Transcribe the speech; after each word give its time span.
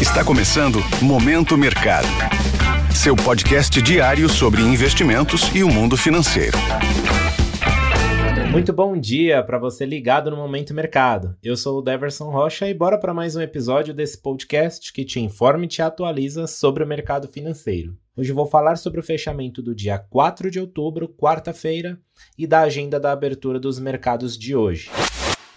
Está 0.00 0.24
começando 0.24 0.78
Momento 1.02 1.58
Mercado. 1.58 2.06
Seu 2.94 3.16
podcast 3.16 3.82
diário 3.82 4.28
sobre 4.28 4.62
investimentos 4.62 5.52
e 5.52 5.64
o 5.64 5.68
mundo 5.68 5.96
financeiro. 5.96 6.56
Muito 8.52 8.72
bom 8.72 8.96
dia 8.96 9.42
para 9.42 9.58
você 9.58 9.84
ligado 9.84 10.30
no 10.30 10.36
Momento 10.36 10.72
Mercado. 10.72 11.36
Eu 11.42 11.56
sou 11.56 11.80
o 11.80 11.82
Deverson 11.82 12.30
Rocha 12.30 12.68
e 12.68 12.74
bora 12.74 12.96
para 12.96 13.12
mais 13.12 13.34
um 13.34 13.40
episódio 13.40 13.92
desse 13.92 14.22
podcast 14.22 14.92
que 14.92 15.04
te 15.04 15.18
informa 15.18 15.64
e 15.64 15.68
te 15.68 15.82
atualiza 15.82 16.46
sobre 16.46 16.84
o 16.84 16.86
mercado 16.86 17.26
financeiro. 17.26 17.96
Hoje 18.16 18.30
vou 18.30 18.46
falar 18.46 18.76
sobre 18.76 19.00
o 19.00 19.04
fechamento 19.04 19.60
do 19.60 19.74
dia 19.74 19.98
4 19.98 20.48
de 20.48 20.60
outubro, 20.60 21.08
quarta-feira, 21.08 21.98
e 22.38 22.46
da 22.46 22.60
agenda 22.60 23.00
da 23.00 23.10
abertura 23.10 23.58
dos 23.58 23.80
mercados 23.80 24.38
de 24.38 24.54
hoje. 24.54 24.90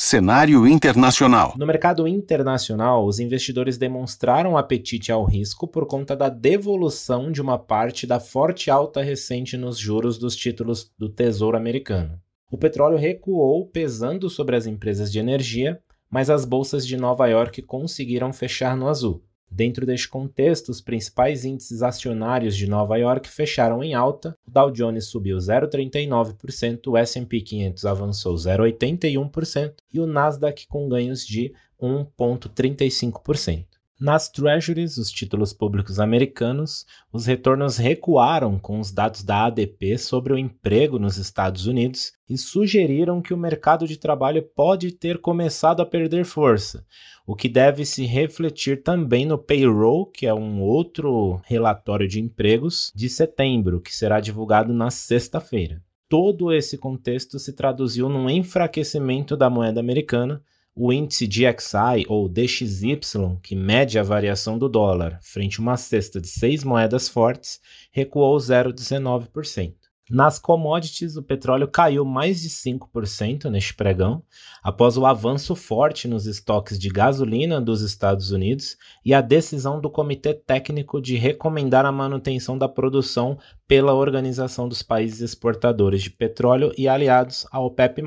Cenário 0.00 0.64
internacional. 0.64 1.54
No 1.58 1.66
mercado 1.66 2.06
internacional, 2.06 3.04
os 3.04 3.18
investidores 3.18 3.76
demonstraram 3.76 4.56
apetite 4.56 5.10
ao 5.10 5.24
risco 5.24 5.66
por 5.66 5.86
conta 5.88 6.14
da 6.14 6.28
devolução 6.28 7.32
de 7.32 7.42
uma 7.42 7.58
parte 7.58 8.06
da 8.06 8.20
forte 8.20 8.70
alta 8.70 9.02
recente 9.02 9.56
nos 9.56 9.76
juros 9.76 10.16
dos 10.16 10.36
títulos 10.36 10.88
do 10.96 11.08
Tesouro 11.08 11.56
Americano. 11.56 12.16
O 12.48 12.56
petróleo 12.56 12.96
recuou, 12.96 13.66
pesando 13.66 14.30
sobre 14.30 14.54
as 14.54 14.68
empresas 14.68 15.10
de 15.10 15.18
energia, 15.18 15.80
mas 16.08 16.30
as 16.30 16.44
bolsas 16.44 16.86
de 16.86 16.96
Nova 16.96 17.26
York 17.26 17.60
conseguiram 17.62 18.32
fechar 18.32 18.76
no 18.76 18.86
azul. 18.86 19.24
Dentro 19.50 19.86
deste 19.86 20.08
contexto, 20.08 20.68
os 20.68 20.80
principais 20.80 21.44
índices 21.44 21.82
acionários 21.82 22.56
de 22.56 22.68
Nova 22.68 22.96
York 22.96 23.28
fecharam 23.28 23.82
em 23.82 23.94
alta. 23.94 24.36
O 24.46 24.50
Dow 24.50 24.70
Jones 24.70 25.06
subiu 25.06 25.38
0,39%, 25.38 26.88
o 26.88 26.96
S&P 26.96 27.40
500 27.40 27.84
avançou 27.84 28.34
0,81% 28.34 29.74
e 29.92 30.00
o 30.00 30.06
Nasdaq 30.06 30.66
com 30.68 30.88
ganhos 30.88 31.26
de 31.26 31.52
1,35%. 31.80 33.77
Nas 34.00 34.28
Treasuries, 34.28 34.96
os 34.96 35.10
títulos 35.10 35.52
públicos 35.52 35.98
americanos, 35.98 36.86
os 37.12 37.26
retornos 37.26 37.78
recuaram 37.78 38.56
com 38.56 38.78
os 38.78 38.92
dados 38.92 39.24
da 39.24 39.46
ADP 39.46 39.98
sobre 39.98 40.32
o 40.32 40.38
emprego 40.38 41.00
nos 41.00 41.16
Estados 41.16 41.66
Unidos 41.66 42.12
e 42.30 42.38
sugeriram 42.38 43.20
que 43.20 43.34
o 43.34 43.36
mercado 43.36 43.88
de 43.88 43.96
trabalho 43.96 44.40
pode 44.54 44.92
ter 44.92 45.18
começado 45.18 45.82
a 45.82 45.86
perder 45.86 46.24
força, 46.24 46.86
o 47.26 47.34
que 47.34 47.48
deve 47.48 47.84
se 47.84 48.04
refletir 48.06 48.84
também 48.84 49.26
no 49.26 49.36
payroll, 49.36 50.06
que 50.06 50.28
é 50.28 50.32
um 50.32 50.62
outro 50.62 51.40
relatório 51.44 52.06
de 52.06 52.20
empregos 52.20 52.92
de 52.94 53.08
setembro, 53.08 53.80
que 53.80 53.92
será 53.92 54.20
divulgado 54.20 54.72
na 54.72 54.92
sexta-feira. 54.92 55.82
Todo 56.08 56.52
esse 56.52 56.78
contexto 56.78 57.36
se 57.40 57.52
traduziu 57.52 58.08
num 58.08 58.30
enfraquecimento 58.30 59.36
da 59.36 59.50
moeda 59.50 59.80
americana 59.80 60.40
o 60.78 60.92
índice 60.92 61.26
DXY 61.26 62.06
ou 62.08 62.28
DXY, 62.28 63.00
que 63.42 63.56
mede 63.56 63.98
a 63.98 64.02
variação 64.04 64.56
do 64.56 64.68
dólar 64.68 65.18
frente 65.20 65.58
a 65.58 65.62
uma 65.62 65.76
cesta 65.76 66.20
de 66.20 66.28
seis 66.28 66.62
moedas 66.62 67.08
fortes, 67.08 67.58
recuou 67.90 68.36
0,19%. 68.36 69.74
Nas 70.08 70.38
commodities, 70.38 71.16
o 71.16 71.22
petróleo 71.22 71.68
caiu 71.68 72.02
mais 72.04 72.40
de 72.40 72.48
5% 72.48 73.50
neste 73.50 73.74
pregão, 73.74 74.22
após 74.62 74.96
o 74.96 75.04
avanço 75.04 75.54
forte 75.54 76.08
nos 76.08 76.26
estoques 76.26 76.78
de 76.78 76.88
gasolina 76.88 77.60
dos 77.60 77.82
Estados 77.82 78.30
Unidos 78.30 78.76
e 79.04 79.12
a 79.12 79.20
decisão 79.20 79.80
do 79.80 79.90
Comitê 79.90 80.32
Técnico 80.32 81.02
de 81.02 81.16
recomendar 81.16 81.84
a 81.84 81.92
manutenção 81.92 82.56
da 82.56 82.68
produção 82.68 83.36
pela 83.66 83.92
Organização 83.92 84.66
dos 84.66 84.82
Países 84.82 85.20
Exportadores 85.20 86.02
de 86.02 86.10
Petróleo 86.10 86.72
e 86.78 86.88
aliados 86.88 87.46
ao 87.50 87.66
OPEP. 87.66 88.00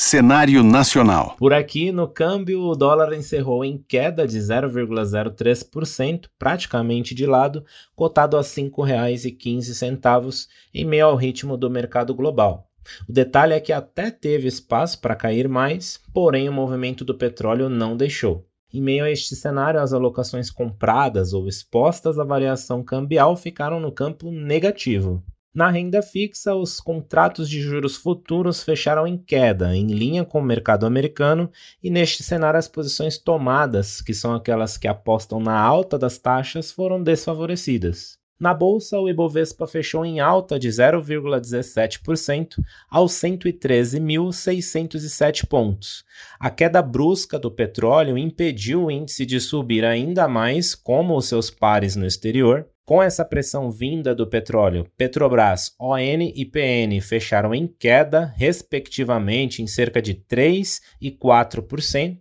Cenário 0.00 0.62
nacional. 0.62 1.34
Por 1.36 1.52
aqui, 1.52 1.90
no 1.90 2.06
câmbio, 2.06 2.62
o 2.62 2.76
dólar 2.76 3.12
encerrou 3.12 3.64
em 3.64 3.76
queda 3.76 4.28
de 4.28 4.38
0,03%, 4.38 6.28
praticamente 6.38 7.16
de 7.16 7.26
lado, 7.26 7.64
cotado 7.96 8.36
a 8.36 8.40
R$ 8.40 8.46
5,15, 8.46 10.46
em 10.72 10.84
meio 10.84 11.06
ao 11.06 11.16
ritmo 11.16 11.56
do 11.56 11.68
mercado 11.68 12.14
global. 12.14 12.70
O 13.08 13.12
detalhe 13.12 13.54
é 13.54 13.60
que 13.60 13.72
até 13.72 14.08
teve 14.08 14.46
espaço 14.46 15.00
para 15.00 15.16
cair 15.16 15.48
mais, 15.48 16.00
porém 16.14 16.48
o 16.48 16.52
movimento 16.52 17.04
do 17.04 17.18
petróleo 17.18 17.68
não 17.68 17.96
deixou. 17.96 18.46
Em 18.72 18.80
meio 18.80 19.04
a 19.04 19.10
este 19.10 19.34
cenário, 19.34 19.80
as 19.80 19.92
alocações 19.92 20.48
compradas 20.48 21.32
ou 21.32 21.48
expostas 21.48 22.20
à 22.20 22.24
variação 22.24 22.84
cambial 22.84 23.36
ficaram 23.36 23.80
no 23.80 23.90
campo 23.90 24.30
negativo. 24.30 25.24
Na 25.58 25.68
renda 25.70 26.00
fixa, 26.00 26.54
os 26.54 26.78
contratos 26.78 27.50
de 27.50 27.60
juros 27.60 27.96
futuros 27.96 28.62
fecharam 28.62 29.08
em 29.08 29.18
queda, 29.18 29.74
em 29.74 29.88
linha 29.88 30.24
com 30.24 30.38
o 30.38 30.44
mercado 30.44 30.86
americano, 30.86 31.50
e 31.82 31.90
neste 31.90 32.22
cenário 32.22 32.56
as 32.56 32.68
posições 32.68 33.18
tomadas, 33.18 34.00
que 34.00 34.14
são 34.14 34.32
aquelas 34.32 34.78
que 34.78 34.86
apostam 34.86 35.40
na 35.40 35.58
alta 35.58 35.98
das 35.98 36.16
taxas, 36.16 36.70
foram 36.70 37.02
desfavorecidas. 37.02 38.16
Na 38.38 38.54
bolsa, 38.54 39.00
o 39.00 39.08
Ibovespa 39.08 39.66
fechou 39.66 40.06
em 40.06 40.20
alta 40.20 40.60
de 40.60 40.68
0,17% 40.68 42.62
aos 42.88 43.14
113.607 43.14 45.44
pontos. 45.44 46.04
A 46.38 46.50
queda 46.50 46.80
brusca 46.80 47.36
do 47.36 47.50
petróleo 47.50 48.16
impediu 48.16 48.84
o 48.84 48.92
índice 48.92 49.26
de 49.26 49.40
subir 49.40 49.84
ainda 49.84 50.28
mais, 50.28 50.76
como 50.76 51.16
os 51.16 51.26
seus 51.26 51.50
pares 51.50 51.96
no 51.96 52.06
exterior, 52.06 52.64
com 52.88 53.02
essa 53.02 53.22
pressão 53.22 53.70
vinda 53.70 54.14
do 54.14 54.26
petróleo, 54.26 54.86
Petrobras, 54.96 55.74
ON 55.78 55.98
e 55.98 56.42
PN 56.46 56.98
fecharam 57.02 57.54
em 57.54 57.66
queda, 57.66 58.32
respectivamente, 58.34 59.60
em 59.60 59.66
cerca 59.66 60.00
de 60.00 60.14
3% 60.14 60.80
e 60.98 61.10
4%. 61.10 62.16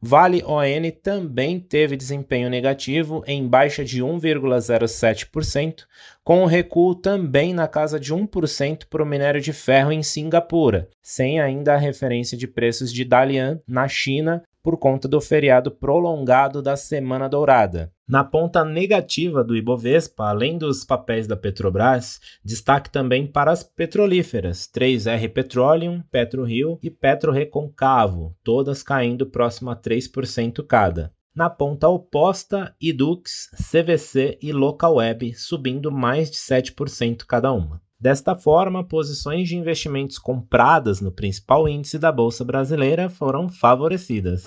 Vale 0.00 0.40
ON 0.44 0.88
também 1.02 1.58
teve 1.58 1.96
desempenho 1.96 2.48
negativo, 2.48 3.24
em 3.26 3.44
baixa 3.44 3.84
de 3.84 4.04
1,07%, 4.04 5.82
com 6.22 6.44
o 6.44 6.46
recuo 6.46 6.94
também 6.94 7.52
na 7.52 7.66
casa 7.66 7.98
de 7.98 8.14
1% 8.14 8.84
para 8.88 9.02
o 9.02 9.06
minério 9.06 9.40
de 9.40 9.52
ferro 9.52 9.90
em 9.90 10.04
Singapura, 10.04 10.88
sem 11.02 11.40
ainda 11.40 11.74
a 11.74 11.78
referência 11.78 12.38
de 12.38 12.46
preços 12.46 12.92
de 12.92 13.04
Dalian 13.04 13.60
na 13.66 13.88
China 13.88 14.44
por 14.64 14.78
conta 14.78 15.06
do 15.06 15.20
feriado 15.20 15.70
prolongado 15.70 16.62
da 16.62 16.74
Semana 16.74 17.28
Dourada. 17.28 17.92
Na 18.08 18.24
ponta 18.24 18.64
negativa 18.64 19.44
do 19.44 19.54
Ibovespa, 19.54 20.24
além 20.24 20.56
dos 20.56 20.84
papéis 20.84 21.26
da 21.26 21.36
Petrobras, 21.36 22.18
destaque 22.42 22.90
também 22.90 23.26
para 23.26 23.52
as 23.52 23.62
petrolíferas, 23.62 24.66
3R 24.74 25.30
Petroleum, 25.30 26.02
PetroRio 26.10 26.78
e 26.82 26.90
PetroReconcavo, 26.90 28.34
todas 28.42 28.82
caindo 28.82 29.26
próximo 29.26 29.70
a 29.70 29.76
3% 29.76 30.66
cada. 30.66 31.12
Na 31.34 31.50
ponta 31.50 31.88
oposta, 31.88 32.74
Idux, 32.80 33.50
CVC 33.70 34.38
e 34.40 34.50
Localweb 34.50 35.34
subindo 35.34 35.92
mais 35.92 36.30
de 36.30 36.38
7% 36.38 37.24
cada 37.26 37.52
uma. 37.52 37.83
Desta 38.04 38.36
forma, 38.36 38.84
posições 38.84 39.48
de 39.48 39.56
investimentos 39.56 40.18
compradas 40.18 41.00
no 41.00 41.10
principal 41.10 41.66
índice 41.66 41.98
da 41.98 42.12
Bolsa 42.12 42.44
Brasileira 42.44 43.08
foram 43.08 43.48
favorecidas. 43.48 44.44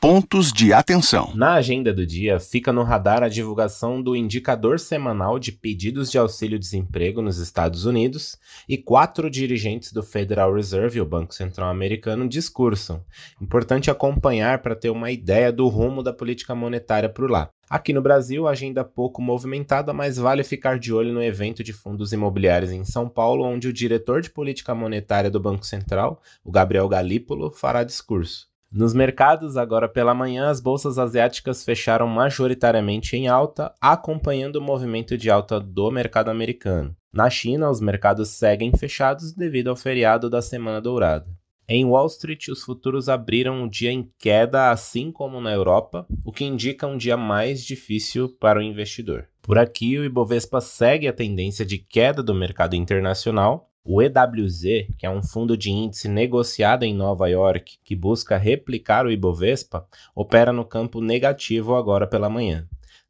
Pontos 0.00 0.52
de 0.52 0.72
atenção. 0.72 1.32
Na 1.34 1.54
agenda 1.54 1.92
do 1.92 2.06
dia, 2.06 2.38
fica 2.38 2.72
no 2.72 2.84
radar 2.84 3.24
a 3.24 3.28
divulgação 3.28 4.00
do 4.00 4.14
indicador 4.14 4.78
semanal 4.78 5.40
de 5.40 5.50
pedidos 5.50 6.08
de 6.08 6.16
auxílio-desemprego 6.16 7.20
nos 7.20 7.38
Estados 7.38 7.84
Unidos 7.84 8.36
e 8.68 8.78
quatro 8.78 9.28
dirigentes 9.28 9.92
do 9.92 10.00
Federal 10.00 10.54
Reserve, 10.54 11.00
o 11.00 11.04
Banco 11.04 11.34
Central 11.34 11.68
Americano, 11.68 12.28
discursam. 12.28 13.04
Importante 13.42 13.90
acompanhar 13.90 14.62
para 14.62 14.76
ter 14.76 14.90
uma 14.90 15.10
ideia 15.10 15.50
do 15.50 15.66
rumo 15.66 16.00
da 16.00 16.12
política 16.12 16.54
monetária 16.54 17.08
por 17.08 17.28
lá. 17.28 17.50
Aqui 17.68 17.92
no 17.92 18.00
Brasil, 18.00 18.46
agenda 18.46 18.84
pouco 18.84 19.20
movimentada, 19.20 19.92
mas 19.92 20.16
vale 20.16 20.44
ficar 20.44 20.78
de 20.78 20.94
olho 20.94 21.12
no 21.12 21.20
evento 21.20 21.64
de 21.64 21.72
fundos 21.72 22.12
imobiliários 22.12 22.70
em 22.70 22.84
São 22.84 23.08
Paulo, 23.08 23.44
onde 23.44 23.66
o 23.66 23.72
diretor 23.72 24.20
de 24.20 24.30
política 24.30 24.76
monetária 24.76 25.28
do 25.28 25.40
Banco 25.40 25.66
Central, 25.66 26.22
o 26.44 26.52
Gabriel 26.52 26.88
Galípolo, 26.88 27.50
fará 27.50 27.82
discurso. 27.82 28.46
Nos 28.70 28.92
mercados, 28.92 29.56
agora 29.56 29.88
pela 29.88 30.12
manhã, 30.12 30.50
as 30.50 30.60
bolsas 30.60 30.98
asiáticas 30.98 31.64
fecharam 31.64 32.06
majoritariamente 32.06 33.16
em 33.16 33.26
alta, 33.26 33.74
acompanhando 33.80 34.56
o 34.56 34.62
movimento 34.62 35.16
de 35.16 35.30
alta 35.30 35.58
do 35.58 35.90
mercado 35.90 36.30
americano. 36.30 36.94
Na 37.10 37.30
China, 37.30 37.70
os 37.70 37.80
mercados 37.80 38.28
seguem 38.28 38.70
fechados 38.76 39.32
devido 39.32 39.70
ao 39.70 39.76
feriado 39.76 40.28
da 40.28 40.42
Semana 40.42 40.82
Dourada. 40.82 41.26
Em 41.66 41.84
Wall 41.84 42.06
Street, 42.06 42.48
os 42.48 42.62
futuros 42.62 43.08
abriram 43.08 43.62
o 43.62 43.70
dia 43.70 43.90
em 43.90 44.10
queda, 44.18 44.70
assim 44.70 45.12
como 45.12 45.40
na 45.40 45.52
Europa, 45.52 46.06
o 46.24 46.32
que 46.32 46.44
indica 46.44 46.86
um 46.86 46.96
dia 46.96 47.16
mais 47.16 47.62
difícil 47.62 48.28
para 48.38 48.58
o 48.58 48.62
investidor. 48.62 49.28
Por 49.42 49.58
aqui, 49.58 49.98
o 49.98 50.04
Ibovespa 50.04 50.60
segue 50.60 51.08
a 51.08 51.12
tendência 51.12 51.64
de 51.64 51.78
queda 51.78 52.22
do 52.22 52.34
mercado 52.34 52.76
internacional, 52.76 53.67
o 53.88 54.02
EWZ, 54.02 54.86
que 54.98 55.06
é 55.06 55.10
um 55.10 55.22
fundo 55.22 55.56
de 55.56 55.70
índice 55.70 56.08
negociado 56.08 56.82
em 56.82 56.94
Nova 56.94 57.26
York 57.26 57.78
que 57.82 57.96
busca 57.96 58.36
replicar 58.36 59.06
o 59.06 59.10
Ibovespa, 59.10 59.86
opera 60.14 60.52
no 60.52 60.62
campo 60.62 61.00
negativo 61.00 61.74
agora 61.74 62.06
pela 62.06 62.28
manhã. 62.28 62.66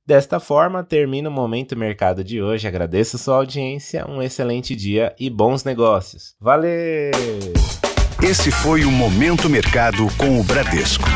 Desta 0.07 0.39
forma, 0.39 0.85
termina 0.85 1.29
o 1.29 1.33
Momento 1.33 1.77
Mercado 1.77 2.23
de 2.23 2.41
hoje. 2.41 2.69
Agradeço 2.69 3.19
sua 3.19 3.35
audiência, 3.35 4.09
um 4.09 4.23
excelente 4.23 4.77
dia 4.77 5.13
e 5.19 5.29
bons 5.29 5.65
negócios. 5.65 6.35
Valeu! 6.41 7.11
Esse 8.23 8.51
foi 8.51 8.85
o 8.85 8.91
Momento 8.91 9.51
Mercado 9.51 10.07
com 10.17 10.41
o 10.41 10.45
Bradesco. 10.45 11.09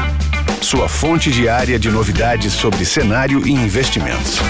sua 0.61 0.89
fonte 0.89 1.31
diária 1.31 1.79
de 1.79 1.91
novidades 1.91 2.53
sobre 2.53 2.85
cenário 2.85 3.47
e 3.47 3.51
investimentos. 3.51 4.41